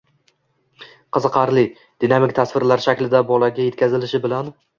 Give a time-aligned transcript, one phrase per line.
[1.17, 1.63] qiziqarli,
[2.05, 4.53] dinamik tasvirlar shaklida bolaga yetkazilishi bilan